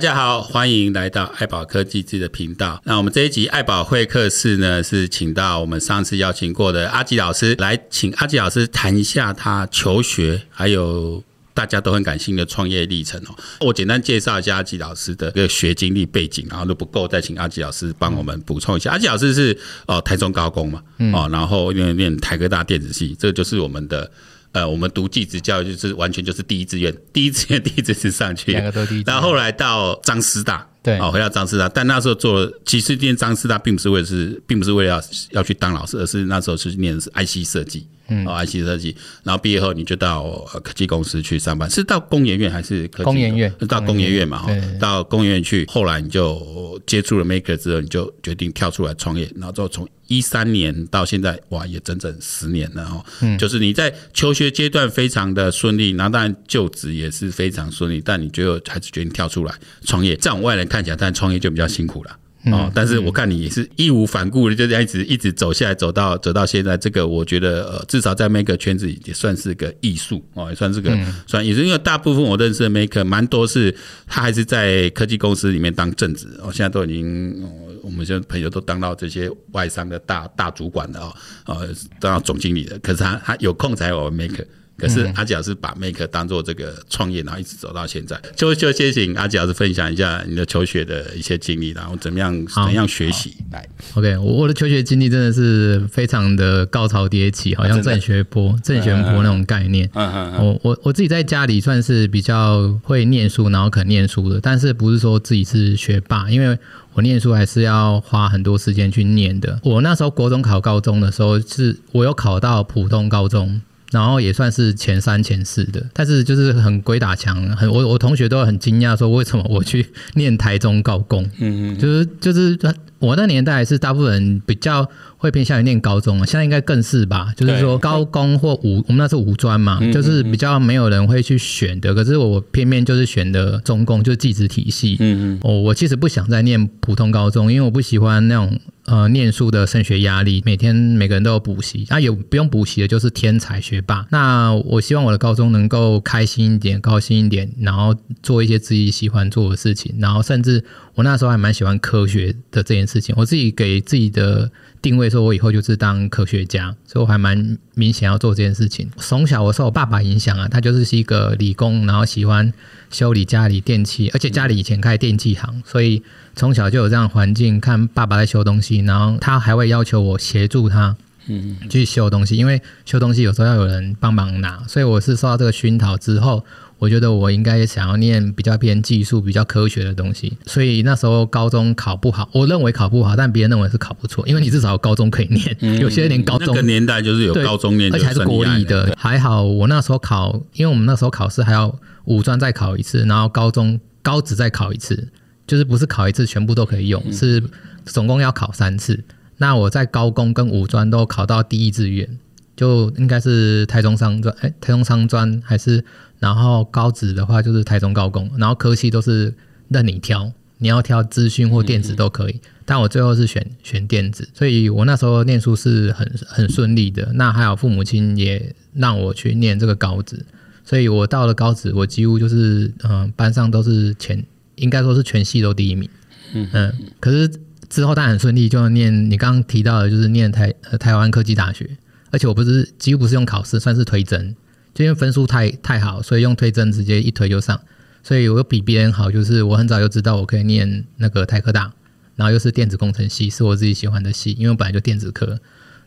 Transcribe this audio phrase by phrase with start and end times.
[0.00, 2.80] 大家好，欢迎来到爱宝科技志的频道。
[2.86, 11.22] 那我们这一集爱宝会客室呢，是请到我们上次邀请过的阿吉老师来，请阿吉老师谈一下他求学，还有
[11.52, 13.36] 大家都很感兴趣的创业历程哦。
[13.60, 18.92] 我简单介绍一下阿吉老师的一个学经历背景，然后如果不够，再请阿吉老师帮我们补充一下。
[18.92, 19.54] 阿吉老师是
[19.86, 20.82] 哦台中高工嘛，
[21.12, 24.10] 哦，然后念念台科大电子系，这就是我们的。
[24.52, 29.04] 呃，我们读技职教育就是完全就是第一志愿，第一志愿第一志愿上去，两个都第一。
[29.06, 38.94] 然后后来到张师大，对，哦，回到张师大，但那时候做其实念张师大并不是为了是，并不是为了要要去当老师，而是那时候是念的是 IC 设计，嗯，哦，IC 设计。
[39.22, 40.24] 然后毕业后你就到
[40.62, 43.04] 科技公司去上班，是到工研院还是科技？
[43.04, 43.50] 工研院？
[43.66, 45.64] 到工研院嘛，哈，到工研院去。
[45.68, 49.88] 后来你就接触了 Maker 之后，你就决定跳出来创业，然后之后从。
[50.10, 53.06] 一三年到现在，哇，也整整十年了哈。
[53.20, 60.16] 嗯，就是你在求学阶段非常的顺利，然后当然就职也是非常顺利，但你最后还是决定跳出来创业。
[60.16, 62.10] 这样外人看起来，但创业就比较辛苦了。
[62.46, 66.74] 哦，但是我看你也是义无反顾的，就这样一直一直走下来，走到走到现在。
[66.74, 70.90] 这个我觉得，呃，至少在 Maker 圈子也算是个艺术哦，也算是个
[71.26, 71.64] 算也是。
[71.64, 73.74] 因为大部分我认识的 Maker 蛮多是，
[74.06, 77.46] 他还是在科技公司里面当正职，哦，现在都已经，
[77.82, 81.68] 我们现在朋友都当到这些外商的大大主管的哦，呃，
[82.00, 82.78] 当到总经理的。
[82.78, 84.46] 可是他他有空才有 Maker。
[84.80, 93.68] 可是阿吉老师把 Maker 当做这个创业，然后一直走到现在，就就先请阿吉老师分享一下你的求学的一些经历，然后怎么样怎样学习来。
[93.94, 99.88] OK，我我的求学经历真的是非常的高潮迭起，好像正学波、正弦波那种概念。
[99.92, 100.46] 嗯嗯嗯。
[100.46, 106.58] 我我我自己在家里算是比较会念书，然后肯念书的，但是不是说自己是学霸，因为
[106.94, 109.60] 我念书还是要花很多时间去念的。
[109.62, 113.60] 我那时候国中考高中的时候，是我有考到普通高中。
[113.90, 121.24] 然后也算是前三前四的，但是就是很鬼打墙，很我我同学都很惊讶说，为什么我去念台中高工？
[121.38, 122.56] 嗯嗯，就是就是
[123.00, 127.32] 我那年代是大部分人比较会偏向于念高中啊，现在应该更是吧？
[127.36, 131.92] 就是说高工或五，我们那是五专嘛，就是比较没有人会去选的。
[131.94, 134.96] 可是我偏偏就是选的中工，就是技职体系。
[135.00, 138.60] 嗯嗯，我我其实不想再念普通高中，因为我不喜欢那种。
[138.86, 144.04] 呃，念书的升学压力，每天每个人都有补习，啊，有不用补习的，就是天才学霸。
[144.10, 150.64] 那我希望我的高中能够开心一点，高兴一点，然后做一些自己喜欢做的事情，然后甚至
[150.96, 153.14] 我那时候还蛮喜欢科学的这件事情。
[153.16, 154.50] 我自己给自己的
[154.82, 158.90] 定位说，我以后就是当科学家，所以我还蛮明显要做这件事情。
[158.96, 162.52] 从小我受我爸爸影响啊，他就是是一个理工，然后喜欢
[162.90, 166.02] 修理家里电器，而且家里以前开电器行，所以。
[166.36, 170.96] 从小就有这样环境，看爸爸在修东西，然后他还会要求我协助他，
[171.26, 176.42] 嗯，去修东西，因为修东西有时候要有人帮忙拿，所以我是受到这个熏陶之后，
[176.80, 180.36] 我觉得我应该想要念比较偏技术、比较科学的东西。
[180.46, 195.08] 所以那时候高中考不好，我认为考不好，但别人认为是考不错，因为你至少高中可以念，有些连高中那个年代就是有高中念，而且还是国立的，还好我那时候考，因为我们那时候考试还要五专再考一次，然后高中高职再考一次。
[195.46, 197.42] 就是不是考一次全部都可以用，是
[197.84, 199.02] 总共要考三次。
[199.38, 202.08] 那我在高工跟五专都考到第一志愿，
[202.56, 205.84] 就应该是台中商专，哎，台中商专还是？
[206.20, 209.34] 然后高职的话就是台中高工，然后科系都是
[209.66, 212.40] 任你挑，你要挑资讯或电子都可以。
[212.64, 217.10] 但我最后是选选电子，所以我那时候念书是很 很顺利的。
[217.14, 220.24] 那还有父母亲也让我去念这个高职，
[220.64, 224.24] 所以我到了高职，我几乎就是嗯班上都是全。
[224.56, 225.88] 应该说是全系都第一名，
[226.34, 227.26] 嗯嗯，可是
[227.70, 231.78] 之后但很顺利，就念你刚刚提到的，就是念台呃台湾科技大学，
[232.10, 234.36] 而且我不是几乎不是用考试，算是推甄，
[234.74, 237.60] 就因为分数太太好，所以用推甄直接一推就上，
[238.02, 241.72] 所以我比别人好，就是我很早就知道我可以念那个台科大，
[242.16, 245.38] 然后又是电子工程系，是我自己喜欢的系，因为我本来就电子科，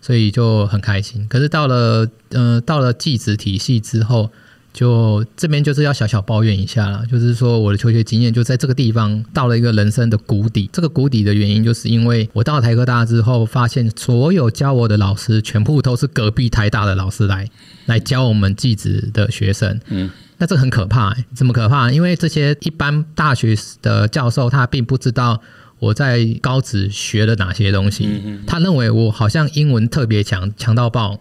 [0.02, 1.28] 所以就很开心。
[1.28, 4.31] 可是到了呃到了技职体系之后。
[4.74, 10.68] 就这边就是要小小抱怨一下啦，就是说我的求学经验就在这个地方到了一个人生的谷底。
[10.74, 17.48] 这个谷底的原因就是因为我到台科大之后，发现所有教我的老师全部都是隔壁台大的老师来
[17.86, 19.80] 来教我们技职的学生。
[19.90, 20.10] 嗯，
[20.40, 21.25] 那这很可怕欸。
[21.36, 21.92] 怎么可怕？
[21.92, 25.40] 因为这些一般大学的教授他并不知道
[25.78, 28.10] 我在高职学了哪些东西，
[28.48, 31.20] 他认为我好像英文特别强，强到爆。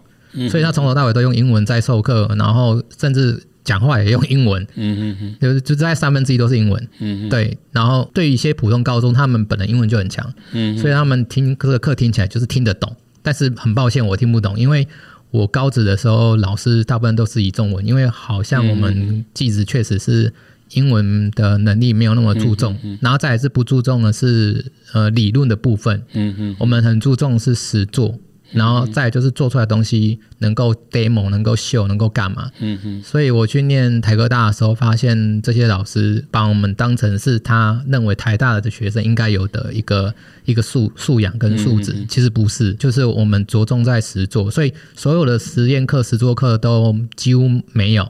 [0.49, 7.57] 所以他从头到尾都用英文在授课，然后甚至讲话也用英文，嗯嗯嗯就是就在三分之一都是英文，嗯对。
[7.71, 14.87] 然后对于一些普通高中，他们本来英文就很强，嗯，所以他们听这个课听起来就是听得懂，但是很抱歉我听不懂，因为
[15.31, 20.33] 我高职的时候老师大部分都是以中文，因为好像我们技职确实是
[20.73, 28.19] 英文的能力没有那么注重，嗯嗯嗯、然后再来是不注重的是呃理论的部分，嗯嗯，我们很注重是实作。
[28.53, 32.49] 然后再就是做出来的东西能够 demo，能够秀，能够干嘛？
[32.59, 33.01] 嗯哼。
[33.03, 40.13] 所以我去念台科大的时候，发现这些老师把我们当成是他认为台大的学生应该有的一个
[40.45, 48.09] 一个素素养跟素质，其实不是，就是我们着重在实做，所以所有的实验课、实作课都几乎没有，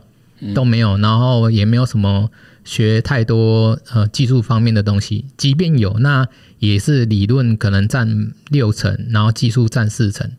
[0.54, 2.30] 都没有，然后也没有什么
[2.64, 6.28] 学太多呃技术方面的东西，即便有那。
[6.60, 10.32] 也是理论可能占六成，然后技术占四成，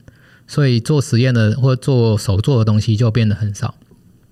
[0.47, 3.75] 所以做实验的或做手做的东西就变得很少，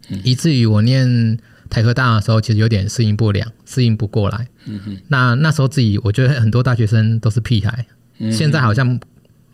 [0.08, 4.48] 嗯、以至于我念台科大的时候，其实有点适应不良，适应不过来。
[4.64, 7.84] 嗯、哼那那时候自己，我觉得很多大学生都是屁孩，
[8.20, 8.98] 嗯、现在好像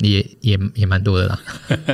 [0.01, 1.39] 也也也蛮多的啦。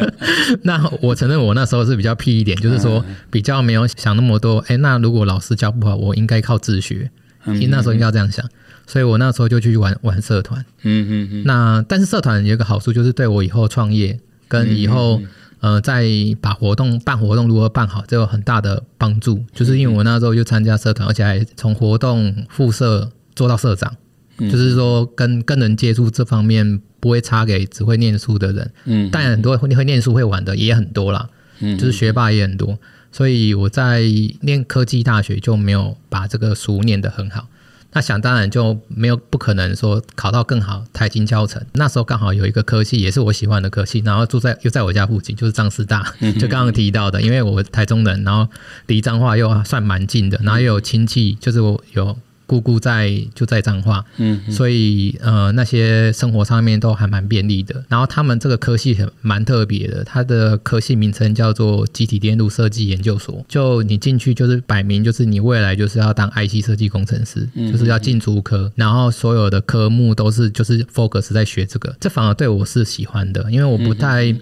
[0.63, 4.59] 那我承认我那时候是比较屁一点，就是说比较没有想那么多。
[4.69, 7.11] 哎，那如果老师教不好，我应该靠自学。
[7.47, 8.45] 其实那时候应该要这样想。
[8.87, 11.45] 所以我那时候就去玩玩社团，嗯嗯嗯。
[11.47, 15.23] 那但是社团有一个好处，就是对我以后创业跟以后
[15.61, 16.07] 呃再
[16.41, 19.43] 把活动办活动如何办好，这有很大的帮助。
[19.55, 23.95] 就是因为我那时候就参加社团，而且还从活动副社做到社长，
[24.39, 28.71] 就是说跟跟人接触这方面不会差给只会念书的人。
[28.85, 31.29] 嗯，但很多会会念书会玩的也很多啦，
[31.61, 32.79] 嗯，就是学霸也很多。
[33.13, 34.03] 所以我在
[34.41, 37.47] 念科技大学就没有把这个书念得很好。
[37.93, 48.51] 那想当然就没有不可能说考到更好台金教程，那时候刚好有一个科系也是我喜欢的科系，然后住在又在我家附近，就是彰师大， 就刚刚提到的，因为我台中人，然后
[48.89, 52.19] 离彰化又算蛮近的，然后又有亲戚，就是我有。
[52.47, 57.85] 姑姑在就在彰化，嗯，所以呃那些生活上面都还蛮便利的。
[57.89, 63.45] 然后他们这个科系很蛮特别的，它的科系名称叫做集体电路设计研究所。
[63.49, 68.71] 就你进去就是摆明就是你未来就是要当 IC 设计工程师，嗯、就是要进主科。
[68.75, 74.41] 然后所有的科目都是就是 focus 在学这个，这反而对我是喜欢的，因为我不太、嗯、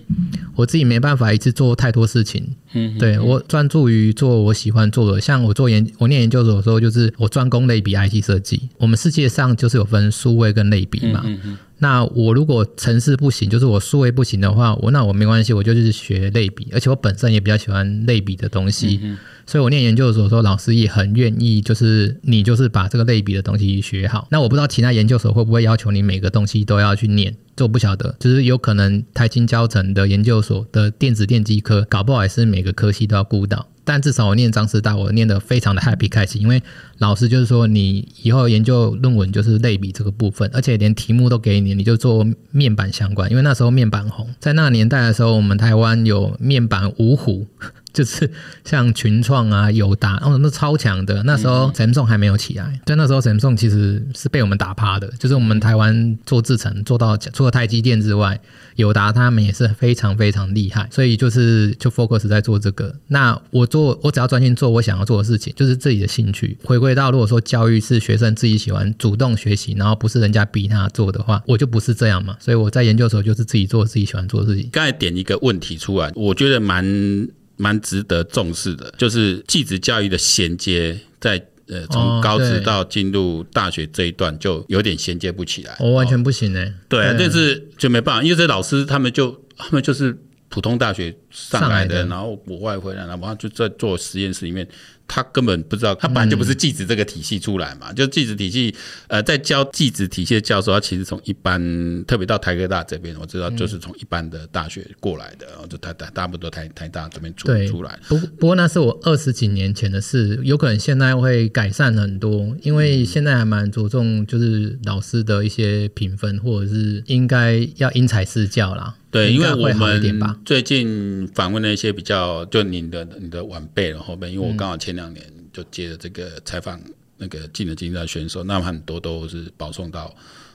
[0.56, 2.44] 我自己没办法一次做太多事情。
[2.74, 8.68] 嗯，对我专注于做我喜欢做的，像我做研，我念研究所的时候，就是我专攻类比 IT 设计。
[8.78, 11.22] 我们世界上就是有分数位跟类比嘛。
[11.24, 11.58] 嗯嗯。
[11.82, 19.00] 那我如果程式不行，就是我数位不行的话，我那我没关系，我就就是学类比，而且我本身也比较喜欢类比的东西。
[19.02, 19.18] 嗯。
[19.44, 24.28] 所以我念研究所的时候，老师也很愿意，就是你就是把这个类比的东西学好。
[24.30, 27.34] 那我不知道其他研究所会不会要求你每个东西都要去念。
[27.56, 33.66] 这我不晓得，就是有可能台清交成的研究所的电子电机科，搞不好也是每个科系都要顾到。
[33.84, 36.62] 但至少我念张师大，我念得非常的 happy 开心，因为
[36.98, 43.30] 老师就是说，你以后研究论文就是类比这个部分，而且连题目都给你，你就做面板相关。
[43.30, 47.46] 因为那时候面板红，在那个年代的时候，我们台湾有面板五虎。
[47.92, 48.30] 就是
[48.64, 51.22] 像群创啊、友达，哦，那超强的。
[51.24, 55.06] 那时候 Samsung 还没有起来，在那时候 Samsung 其实是被我们打趴的。
[55.18, 58.40] 就是我们台湾做制程做到除了台积电之外，
[58.76, 60.88] 友达他们也是非常非常厉害。
[60.90, 62.94] 所以就是就 focus 在做这个。
[63.08, 66.56] 那我做我只要专心做我想要做的事情，就是自己的兴趣。
[66.64, 72.36] 回归到如果说教育是学生自己喜欢主动学习，然后不是人家逼他做的话，我就不是这样嘛。
[72.40, 74.70] 所以我在研究的时候就是自己做自己喜欢做的事情。
[74.72, 77.28] 刚才点一个问题出来，我觉得蛮。
[77.56, 85.76] 蛮值得重视的，就是技职教育的衔接，在呃从高职到进入大学这一段，就有点衔接不起来。
[85.80, 86.74] 我完全不行哎、欸。
[86.88, 90.16] 对啊，但是就没办法，因为这老师他们就他们就是
[90.48, 94.66] 普通大学上来的，然后国外回来，然后就在做实验室里面。
[95.14, 98.74] 他根本不知道，他本来就不是技职这个体系出来嘛，嗯、就技职体系，
[99.08, 101.60] 呃，在教技职体系的教授，他其实从一般，
[102.06, 108.00] 特别到台科大这边，我知道就是从一般的大学过来的，然后就台大，差不多台台大这边出出来。
[108.08, 118.94] 不不过那是我二十几年前的事，有可能现在会改善很多，因为现在还蛮着重就是老师的一些评分，或者是应该要因材施教啦。
[119.12, 126.80] 对，因为我们最近访问了一些比较，就您的你的晚辈了后面，因为我刚好前两年就接了这个采访
[127.18, 130.12] 那个技能竞赛选手，那么很多都是保送到。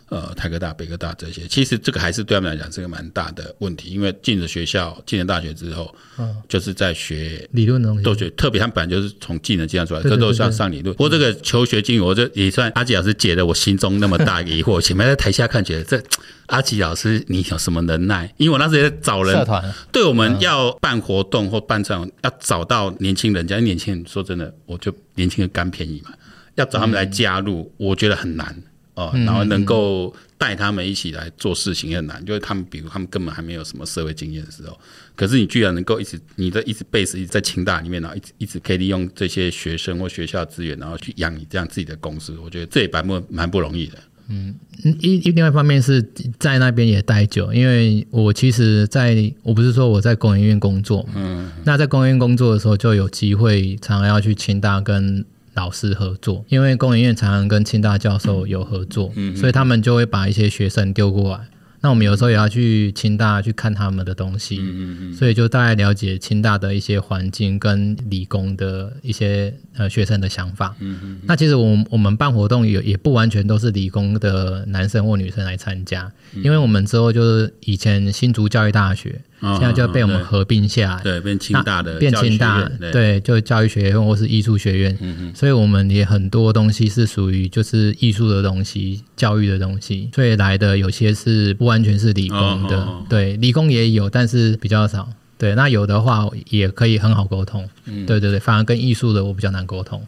[0.10, 10.96] 呃，台科大、北科大这些，其实这个还是对他们来讲是个蛮大的问题，因为进了学校、进了大学之后，嗯，就是在学理论的东西，都学，特别他们本来就是从技能这样出来，这都是要上理论。
[10.96, 14.80] 不过这个求学经历，我这也算阿吉老师解了我心中那么大疑惑。
[14.80, 16.02] 前面在台下看，觉得这
[16.46, 18.34] 阿吉老师你有什么能耐？
[18.38, 26.12] 因为我那时候在找人，社团对我们要办活动或办这种，要找到年轻人家，年轻人说真的，我就年轻人干便宜嘛，
[26.56, 28.56] 要找他们来加入，我觉得很难。
[28.98, 34.76] 哦，然后能够带他们一起来做事情也很难，就是他们比如他们根本还没有什么社会经验的时候，
[35.16, 44.00] 可是你居然能够一直你的一直 base 一直在清大里面，然后一直一直可以利用这些学生或学校资源，然后去养你这样自己的公司，我觉得这也蛮不蛮不容易的。
[44.30, 44.56] 嗯，
[45.00, 46.04] 一一另外一方面是
[46.40, 55.24] 在那边也待久，因为我其实在我不是说我在工研院工作，嗯，那在工研院工作的时候就有机会常常要去清大跟
[55.58, 61.46] 老师合作，因为工研院常常跟清大教授有合作，嗯，所以他们就会把一些学生丢过来。
[61.80, 70.76] 那我们有时候也要去清大去看他们的东西，嗯嗯，所以就大概了解清大的一些环境跟理工的一些呃学生的想法。
[70.80, 71.20] 嗯嗯。
[71.24, 79.22] 那其实我们我们办活动也也不完全都是理工的男生或女生来参加，因为我们之后就是以前新竹教育大学。
[79.42, 95.08] 现在就被我们合并下来，对，变清大的，变清大，对，就教育学院或是艺术学院，嗯嗯，所以我们也很多东西是属于就是艺术的东西、教育的东西，所以来的有些是不完全是理工的，对，理工也有，但是比较少。
[95.38, 97.68] 对，那有的话也可以很好沟通。
[97.86, 100.06] 嗯，对对对，反而跟艺术的我比较难沟通。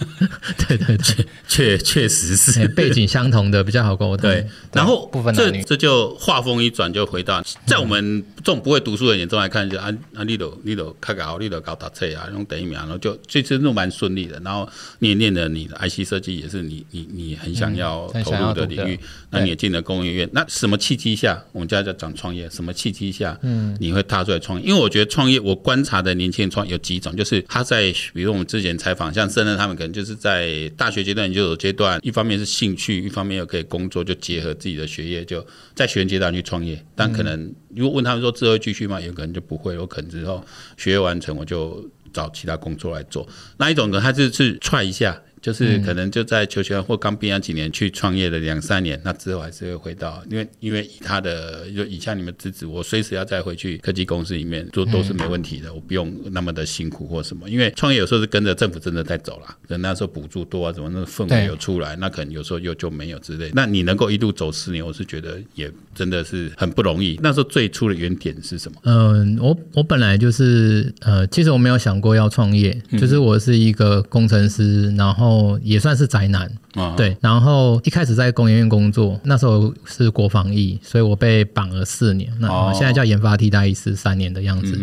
[0.68, 4.30] 对对对，确确实是背景相同的比较好沟通。
[4.30, 14.38] 对，然后部分这这就话锋一转，就回到在我们这种不会读书的人眼中来看，就啊啊，你都你都考搞，你都搞打车啊，用等一秒，然后就这次都蛮顺利的。
[14.44, 14.68] 然后
[14.98, 19.00] 你也念了你的 IC 设计，也是你你你很想要投入的领域。
[19.30, 20.28] 那你也进了工业院。
[20.32, 24.65] 那什么契机下，我们家在讲创业，什么契机下，嗯，你会踏出来创业？
[24.66, 35.46] 因为我觉得创业，我观察的年轻人创有几种，就是他在，比如我们之前采访，像胜任他们，可能就是在大学阶段、研究所阶段，一方面是兴趣，一方面又可以工作，就结合自己的学业，就
[35.76, 36.84] 在学生阶段去创业。
[36.96, 39.00] 但可能如果问他们说之后继续吗？
[39.00, 40.44] 有可能就不会，有可能之后
[40.76, 43.24] 学业完成，我就找其他工作来做。
[43.58, 45.22] 那一种呢，他就是踹一下。
[45.46, 57.48] 就是可能就在求学或刚毕业几年去创业的两三年，那之后还是会回到，因为因为以他的就以下你们资质，我随时要再回去科技公司里面做都是没问题的，我不用那么的辛苦或什么。
[57.48, 63.48] 因为创业有时候是跟着政府真的在走了，等那时候补助多啊，怎么那个氛围有出来，那可能有时候又就没有之类。
[63.54, 67.16] 那你能够一路走十年，我是觉得也真的是很不容易。
[67.22, 68.80] 那时候最初的原点是什么？
[68.82, 75.35] 嗯，我我本来就是呃，其实我没有想过要创业，就是我是一个工程师，然后。
[75.62, 76.50] 也算是宅男，
[76.96, 77.16] 对。
[77.20, 82.32] 然后一开始在工研院工作，那时候是国防役，所以我被绑了四年。
[82.38, 84.78] 那现在叫研发替代役是三年的样子。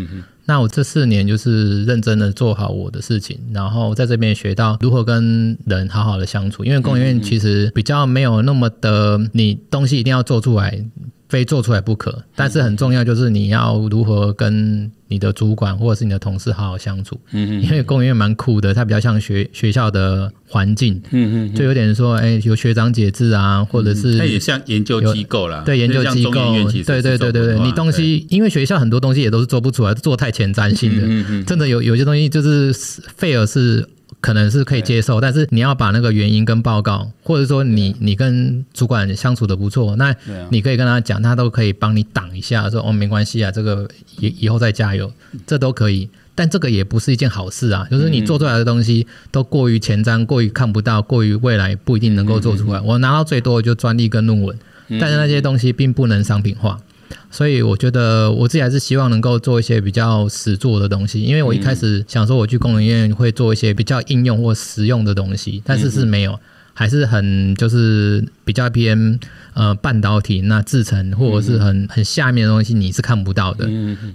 [0.46, 6.66] 那我这四年就是认真的做好我的事情，然后在这边学到如何跟人好好的相处。
[6.66, 10.84] 因为工研院其实比较没有那么的，你东西一定要做出来。
[11.34, 17.20] 非做出来不可，但是很重要就是你要如何跟你的主管或者是你的同事好好相处。
[17.32, 21.02] 嗯嗯，因为工研院蛮酷的，它比较像学学校的环境。
[21.10, 25.63] 嗯嗯，就有点说，哎、欸，有学长姐制啊，或者是它也像研究机构啦。
[25.66, 26.32] 对，研究机构。
[26.86, 31.02] 对对对对对，你东西，因为学校很多东西也都是做不出来，做太前瞻性的。
[31.08, 32.72] 嗯嗯，真的有有些东西就是
[33.18, 33.90] 费尔是。
[34.24, 40.15] 可能是可以接受，但是你要把那个原因跟报告，或者说你你跟主管相处的不错，那
[40.50, 43.86] 你可以跟他讲，他都可以帮你挡一下，说哦没关系啊，这个
[44.20, 45.12] 以以后再加油，
[45.46, 46.10] 这都可以。
[46.36, 52.80] 但这个也不是一件好事啊，就是你做出来的东西都过于前瞻，过于看不到，过于未来不一定能够做出来。
[52.80, 54.58] 我拿到最多的就专利跟论文，
[55.01, 56.80] 但是那些东西并不能商品化。
[57.34, 66.40] 所以我觉得我自己还是希望能够做一些比较实做的东西，因为我一开始想说我去工研院会做一些比较应用或实用的东西，但是是没有，
[66.75, 69.20] 还是很就是比较偏
[69.56, 73.68] 呃半导体那制成或者是很很下面的东西你是看不到的，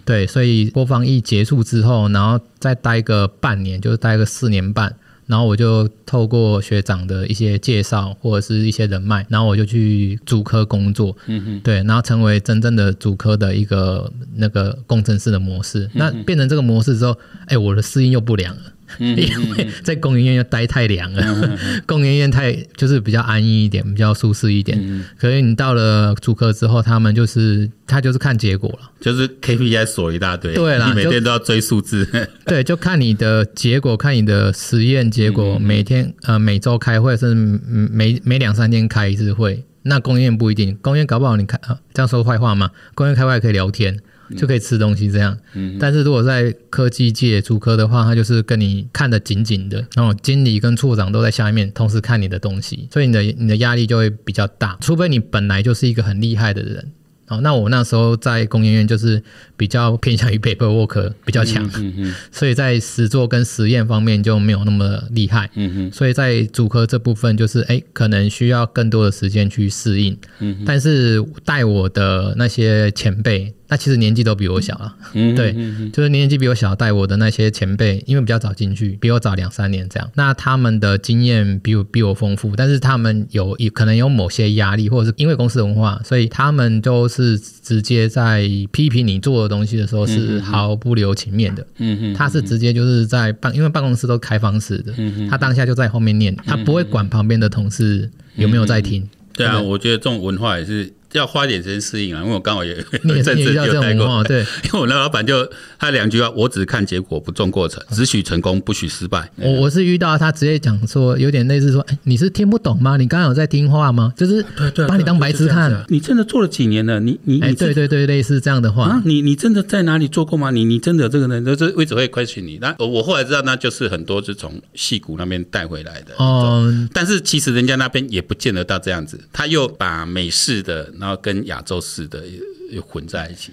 [0.05, 4.95] 对，所以播放一结束之后，然后再待个半年，就是待个四年半。
[5.29, 15.85] 然后我就透过学长的一些介绍或者是一些人脉，然后我就去主科工作，嗯哼，对，然后成为真正的主科的一个那个工程师的模式。
[15.85, 17.17] 嗯、那变成这个模式之后，
[17.47, 18.63] 哎，我的适应又不良了。
[18.99, 19.17] 因
[19.57, 25.05] 为在工研院要待太凉了， 工研院太就是比较安逸一点，比较舒适一点。
[25.19, 32.09] 可是你到了主科之后，他们就是他就是看结果了，就是 KPI 锁一大堆，对啦，每天都要追数字。
[32.47, 37.61] 对，就看你的结果，看你的实验结果，每天呃每周开会，甚至
[37.93, 39.65] 每每两三天开一次会。
[39.83, 42.71] 那工研院不一定，工研院搞不好你看啊，这样说坏话嘛？
[42.95, 43.97] 工研院开会还可以聊天。
[44.37, 54.77] 就可以吃东西这样，嗯但是如果在科技界主科的话，他就是跟你看得紧紧的，然后经理跟处长都在下面同时看你的东西，所以你的你的压力就会比较大。
[54.81, 56.93] 除非你本来就是一个很厉害的人，
[57.29, 59.23] 哦，那我那时候在工研院就是
[59.57, 73.55] 比较偏向于 paper work 比较强，嗯嗯， 所以在实作跟实验方面就没有那么厉害，嗯嗯，所以在主科这部分就是哎，可能需要更多的时间去适应，嗯，但是带我的那些前辈。
[73.69, 75.55] 那其实年纪都比我小啊，嗯、对，
[75.93, 80.11] 就是年纪比我小带我的那些前辈，因为比较早进去，比我早两三年这样。
[80.15, 91.67] 那他们的经验比我比我丰富，但是他们有有可能有某些压力，或者是因为公司文化，所以他们都是直接在批评你做的东西的时候是毫不留情面的。
[91.77, 94.95] 嗯嗯，他是直接就是在办，因为办公室都开放式的，
[95.29, 99.07] 他当下就在后面念，他不会管旁边的同事有没有在听。
[99.35, 100.91] 对啊，我觉得这种文化也是。
[101.13, 105.49] 要花一点时间适应啊，因为我刚好也也 在这里有待过，对， 因为我那老板就
[105.79, 109.31] 他两句话，我只看结果不重过程，只许成功不许失败。
[109.37, 112.97] 我我是遇到他直接讲说，有点类似说，哎，你是听不懂吗？
[112.97, 114.13] 你刚刚有在听话吗？
[114.17, 114.45] 就是
[114.87, 115.85] 把你当白痴看。
[115.89, 117.01] 你真的做了几年了？
[117.01, 120.51] 你你哎，对对对，类似这样的话啊，你你真的在哪里做过吗？
[120.51, 121.45] 你你真的有这个人？
[121.45, 122.59] 就是为什么会 question 你？
[122.61, 126.73] 那我后来知道，那就是很多是从戏骨那边带回来的哦。
[126.93, 131.79] 但是其实人家那边也不见得到这样子，他又把美式的，然后跟亚洲。
[131.81, 132.23] 式的，
[132.71, 133.53] 又混在一起。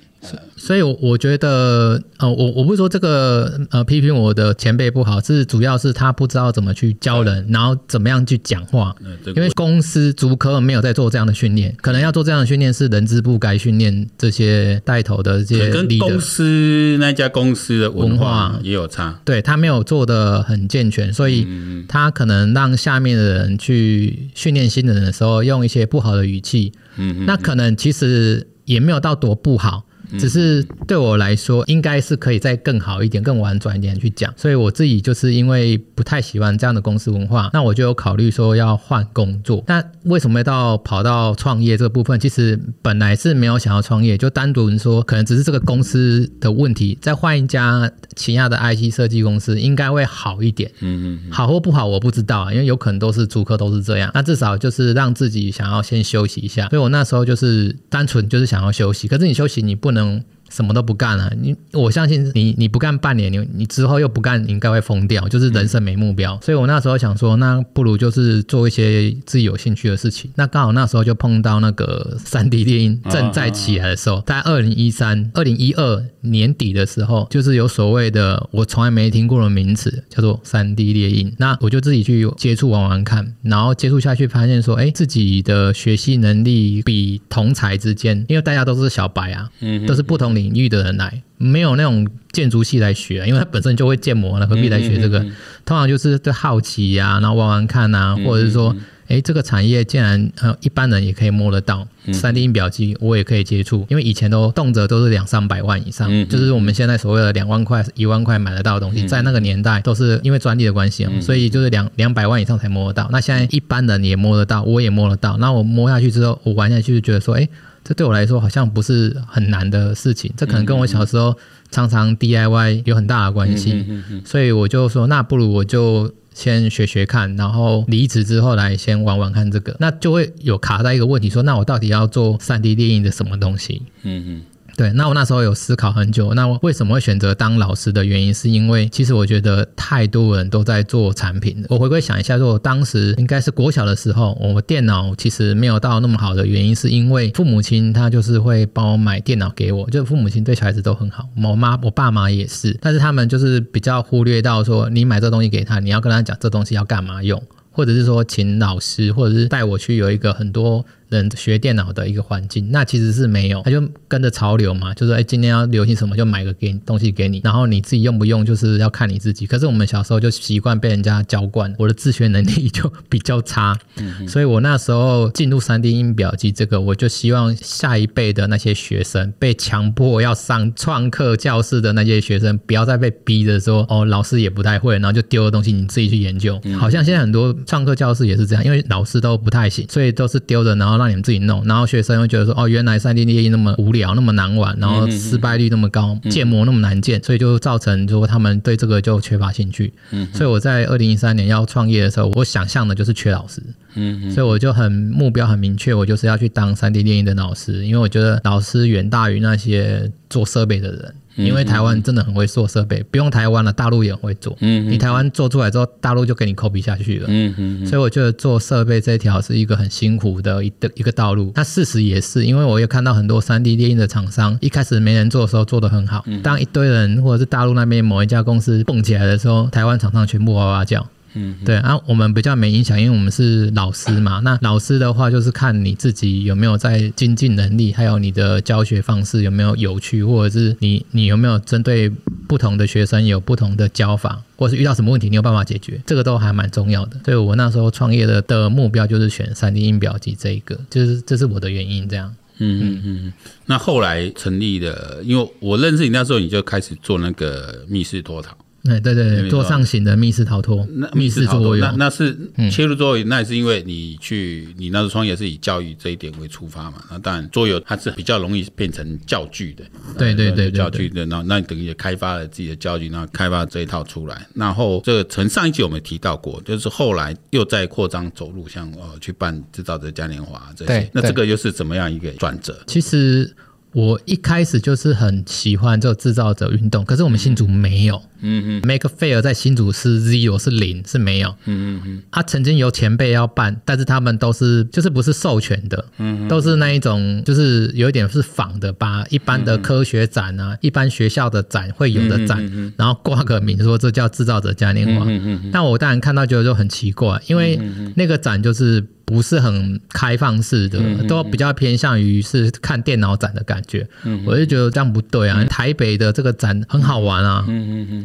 [0.57, 8.95] 所以，我我觉得，呃，我我不是说这个，呃，批评我的前辈不好，是主要是他不知道怎么去教人，然后怎么样去讲话。
[9.27, 15.69] 因为公司足科没有在做这样的训练，可能要做这样的训练是人资部该训练这些带头的这些。
[15.69, 19.21] 跟公司那家公司的文化也有差。
[19.23, 21.47] 对，他没有做的很健全，所以
[21.87, 26.73] 他可能让下面的人去训练新人的时候，用一些不好的语气。
[26.97, 29.85] 嗯，那可能其实也没有到多不好。
[30.17, 34.33] 只是对我来说，应该是可以再更好一点、更婉转一点去讲。
[34.38, 39.63] 所以我自己就是因为不太喜欢这样的公司文化，那我就有考虑说要换工作。
[39.67, 42.19] 那为什么要到跑到创业这个部分？
[42.19, 50.71] 其实本来是没有想要创业，就单独说可能只是这个公司的问题，再换一家其他的 IC 设计公司应该会好一点。
[50.81, 54.12] 嗯嗯，好或不好我不知道啊，因为有可能都是租客都是这样。
[54.13, 56.67] 那至少就是让自己想要先休息一下。
[56.69, 59.08] 所以我那时候就是单纯就是想要休息。
[59.08, 59.94] 可是你休息你不能。
[59.95, 66.36] 能什么都不干了，啊，你我相信你，你不干半年，你你之后又不干，你应该会疯掉，就是人生没目标。
[66.36, 70.29] 嗯、所以我那时候想说，那不如就是做一些自己有兴趣的事情。
[70.36, 81.34] 那刚好那时候就碰到那个三 D 列印正在起来的时候，在二零一三、二零一二年底的时候，就是有所谓的我从来没听过的名词，叫做三 D 列印。
[81.39, 90.35] 那我就自己去接触玩玩看，然后接触下去发现说，哎，自己的学习能力比同才之间，因为大家都是小白啊，嗯，都是不同。
[90.36, 95.19] 领域的人来，没有那种建筑系来学，因为他本身就会建模了，何必来学这个？
[95.65, 98.76] 通常就是对好奇呀、啊，然后玩玩看啊，或者是说，
[99.08, 113.10] 哎，这个产业竟然呃一般人也可以摸得到，三 D 印表机我也可以接触，因为以前都动辄都是两三百万以上，就是我们现在所谓的两万块、一万块买得到的东西，在那个年代都是因为专利的关系，所以就是两两百万以上才摸得到。
[113.12, 115.38] 那现在一般人也摸得到，我也摸得到。
[115.38, 117.48] 那我摸下去之后，我玩下去就觉得说，哎。
[117.86, 121.38] 这对我来说好像不是很难的事情，这可能跟我小时候
[121.69, 123.86] 常常 DIY 有很大的关系，
[124.26, 133.84] 所以我就说，那不如我就先学学看，然后离职之后来先玩玩看这个，那就会有卡在一个问题，说那我到底要做 3D 电影的什么东西？
[134.02, 134.41] 嗯嗯。
[134.77, 136.33] 对，那我那时候有思考很久。
[136.33, 141.65] 那我为什么会选择当老师的原因，是因为其实我觉得太多人都在做产品。
[141.69, 151.29] 我回归想一下，说我当时应该是国小的时候，我电脑其实没有到那么好的原因，是因为父母亲他就是会帮我买电脑给我，就父母亲对小孩子都很好。
[151.41, 160.85] 我妈、我爸妈也是，但是他们就是比较忽略到说，你买这东西给他，你要跟他讲这东西要干嘛用，或者是说请老师，或者是带我去有一个很多。
[161.15, 169.47] 人学电脑的一个环境，那其实是没有，他就跟着潮流嘛，就是哎，今天要流行什么就买个给东西给你，然后你自己用不用就是要看你自己。
[169.47, 186.60] 可是我们小时候就习惯被人家浇灌，我的自学能力就比较差，嗯、所以我那时候进入 3D 音表机这个，我就希望下一辈的那些学生被强迫要上创客教室的那些学生，不要再被逼着说哦，老师也不太会，然后就丢的东西你自己去研究。
[186.65, 191.05] 嗯、好像现在很多创客教室也是这样，因为老师都不太行，所以都是丢的，然后让。
[191.06, 203.62] 让你们自己弄，然后学生会觉得说：“哦，原来三 D 列印那么无聊，那么难玩，然后失败率那么高，建模那么难建，所以就造成如果他们对这个就缺乏兴趣。”嗯，所以我在二零一三年要创业的时候，我想象的就是缺老师。
[203.94, 211.15] 嗯，所以我就很目标很明确，我就是要去当三 D 电影的老师，因为我觉得老师远大于那些做设备的人。
[211.36, 214.56] 因为台湾真的很会做设备，不用台湾了，大陆也很会做。
[214.62, 217.26] 嗯，你台湾做出来之后，大陆就给你 copy 下去了。
[217.30, 217.86] 嗯嗯。
[217.86, 221.52] 所以我觉得做设备这一条是一个很辛苦的一的一个道路。
[221.56, 231.06] 那事实也是，因为我也看到很多三 D 列印的厂商，一开始没人做的时候做得很好，当一堆人或者是大陆那边某一家公司蹦起来的时候，台湾厂商全部哇哇叫。
[231.36, 234.39] 嗯，对啊，我们比较没影响，因为我们是老师嘛。
[234.43, 242.10] 那老师的话，就是看你自己有没有在精进能力，还有你的教学方式有没有有趣，或者是你你有没有针对
[242.48, 247.19] 不同的学生有不同的教法，或是遇到什么问题你有办法解决，这个都还蛮重要的。
[247.26, 252.08] 所以我那时候创业的的目标就是选三 D 印表机这一个，就是这是我的原因。
[252.08, 253.34] 这样，嗯嗯嗯。
[253.65, 258.56] 那后来成立的，因为我认识你那时候，你就开始做那个密室脱逃。
[258.86, 262.38] 对对对，桌上型的密室逃脱，那密室桌游，那那是
[262.69, 267.04] 切入桌游，那也是因为你去你那时候创业是以教育这一点为出发嘛。
[267.10, 269.84] 那当然桌游它是比较容易变成教具的，
[270.17, 271.26] 对对对，教具的。
[271.26, 274.48] 那那你等于也开发了自己的教具，然后开发这一套出来。
[274.54, 281.10] 然后这个从上一集我们提到过，就是后来又在扩张走路，像呃去办制造者嘉年华这些。
[281.12, 282.78] 那这个又是怎么样一个转折？
[282.86, 283.56] 其实。
[283.95, 288.17] 我一开始就是很喜欢这个制造者运动，可是我们新竹没有。
[288.17, 291.50] 嗯嗯，Maker Faire 在新竹是 zero 是零是没有。
[291.65, 305.26] 嗯嗯嗯，他曾经有前辈要办，但是他们都是就是不是授权的，嗯，都是那一种就是有一点是仿的，吧一般的科学展啊，一般学校的展会有的展，然后挂个名说这叫制造者嘉年华。
[305.28, 307.80] 嗯嗯，但我当然看到觉得就很奇怪，因为
[308.15, 309.06] 那个展就是。
[309.26, 314.08] 不是很开放式的，都比较偏向于是看电脑展的感觉。
[314.24, 315.65] 嗯我就觉得这样不对啊！
[315.65, 317.65] 台北的这个展很好玩啊，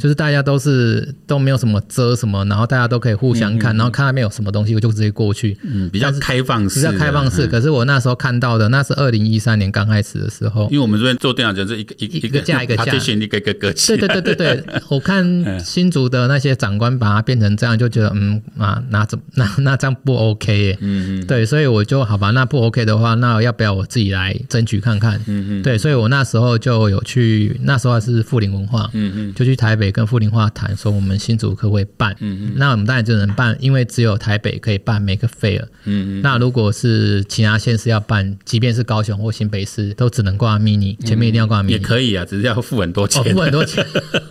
[0.00, 5.56] 就是大家都是都没有什么遮什么，然后大家都可以互相看，然后看那边有什么东西，我就直接过去。
[5.62, 7.46] 嗯，比较开放式，比较开放式。
[7.46, 13.96] 可是我那时候看到的，那是二零一三年刚开始的时候，因为我们这边做电脑就是一个一一个架一个架， 一个一个格子。
[13.96, 15.24] 对对对对对，我看
[15.62, 20.78] 新竹的那些长官把它变成这样，就觉得嗯啊，那怎 那那这样不 OK 耶。
[20.80, 25.18] 嗯嗯，对，所以我就好吧，那不 OK 的话，那要不要我自己来争取看看？
[25.26, 32.14] 嗯嗯，对，所以我那时候就有去，那时候还是富临文化，嗯嗯，就去台北跟富临文化谈，说我们新竹可不可以办？
[32.20, 35.64] 嗯嗯，那我们当然就能办，因为只有台北可以办 Maker Faire。
[35.84, 41.70] 嗯嗯，那如果是其他县市要办，即便是高雄或新北市，都只能挂 Mini，前面一定要挂 Mini。
[41.70, 43.84] 也可以啊，只是要付很多钱，付很多钱，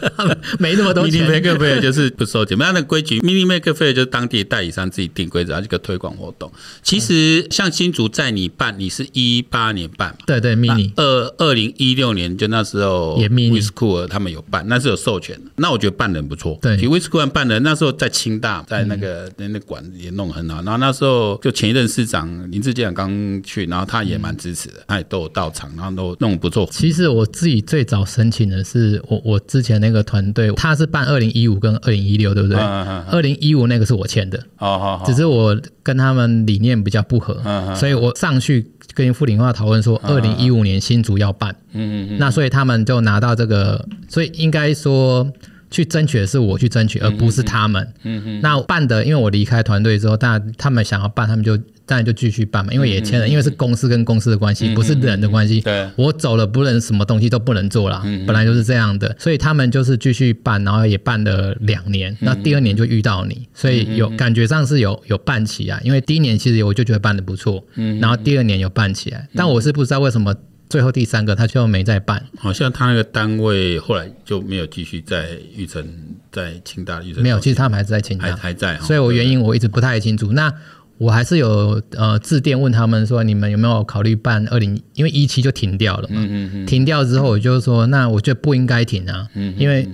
[0.60, 1.28] 没那么多钱。
[1.28, 6.52] Mini Maker Faire 就是不收钱，那那个规矩，Mini Maker Faire 就是当地代理商自己定规则，然后这个推广活动。
[6.84, 10.18] 其实像新竹在你办，你是一八年办嘛？
[10.26, 15.49] 对对，mini 二二零一六年就那时候也 mini，WISCOOL 他们有办，那是有授权的。
[15.60, 16.58] 那我觉得办的很不错。
[16.62, 20.62] 对，其实 WISCOOL 办的那时候在清大，在那个那那馆也弄很好。
[20.64, 23.10] 然后那时候就前一任市长林志坚刚
[23.44, 26.68] 去，然后他也蛮支持的，他也都有到场，然后都弄不错。
[26.72, 32.58] 其实我自己最早申请的是我我之前那个团队，他是办二零一五跟二零一六，对不对？
[32.58, 37.42] 二零一五那个是我签的，好好好，只是我跟他们理念比较不合。
[37.76, 45.28] 所以我上去跟富临文化讨论说，二零一五年新竹要办，嗯嗯嗯，那所以他们就拿到这个，所以应该说
[45.72, 51.58] 去争取的是我去争取，而不是他们，嗯嗯，那办的，因为我离开团队之后，大家他们想要办，他们就。
[51.90, 55.60] 当然就继续办嘛，因为也签了，因为是公司跟公司的关系，不是人的关系。
[55.62, 59.16] 对，我走了，不能什么东西都不能做了，本来就是这样的。
[59.18, 62.16] 所以他们就是继续办，然后也办了两年。
[62.20, 65.82] 那第二年就遇到你，所以有感觉上是有有办起来。
[65.84, 70.32] 因为第一年其实我就觉得办的不错，嗯然后第二年有办起来，但我是不知道为什么
[70.70, 72.24] 最后第三个他就没再办。
[72.38, 75.84] 好像他那个单位后来就没有继续在玉成，
[76.32, 78.78] 在清大玉成没有，其实他们还是在清大，还还在。
[78.80, 80.32] 所以我原因我一直不太清楚。
[80.32, 80.54] 那
[81.00, 84.80] 我还是有呃致电问他们说，你们有没有考虑办二零？
[84.94, 86.16] 因为一期就停掉了嘛。
[86.18, 89.28] 嗯嗯停掉之后，我就说，那我觉得不应该停啊。
[89.34, 89.56] 嗯。
[89.58, 89.88] 因为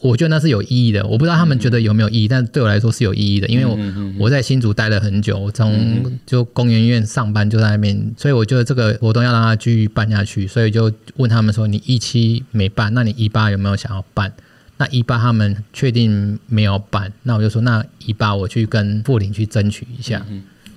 [0.00, 3.78] 我觉得那是有意义的，我不知道他们觉得有没有意义，但对我来说是有意义的，因为我
[4.18, 14.32] 我在新竹待了很久，我从就工研院上班就在那边，所以我觉得这个活动要让他继续办下去，所以就问他们说，你一期没办，那你一八有没有想要办？
[14.78, 20.24] 那一八他们确定没有办，那我就说，那一八我去跟富林去争取一下。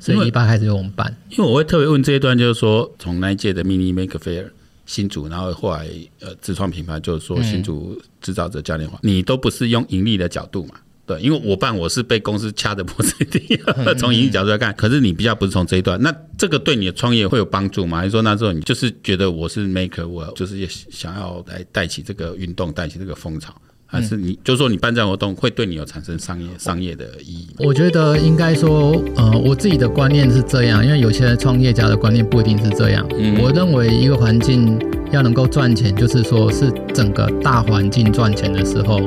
[0.01, 4.47] 所以一八开始由我们办，因为我会特别问这一段，就是说从那一届的 Mini Maker Faire
[4.85, 5.87] 新竹，然后后来
[6.19, 10.75] 呃自创品牌，就是说新竹制造者嘉年华，你都不是用盈利的角度嘛？
[11.05, 13.13] 对，因为我办我是被公司掐着脖子
[13.99, 17.97] 从盈利角度来看，可是你比较不是从这一段，那这个对你的创业会有帮助吗？
[17.97, 23.53] 还是说那时候你就是觉得我是 Maker，我就是也想要来带起这个运动，带起这个风潮？
[23.93, 27.47] 还是你就是说你办这样活动会对你有产生商业商业的意义？
[27.59, 33.07] 我觉得应该说，呃，我自己的观念是这样，因为有些创业家的观念不一定是这样。
[33.15, 34.79] 嗯，我认为一个环境
[35.11, 38.99] 要能够赚钱，就是说是整个大环境赚钱的时候，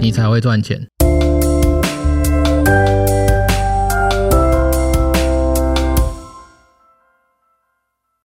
[0.00, 0.84] 你才会赚钱。